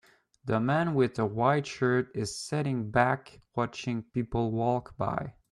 The 0.45 0.59
man 0.59 0.95
with 0.95 1.19
a 1.19 1.27
white 1.27 1.67
shirt 1.67 2.09
is 2.15 2.35
setting 2.35 2.89
back 2.89 3.39
watching 3.53 4.01
people 4.01 4.49
walk 4.51 4.97
by. 4.97 5.35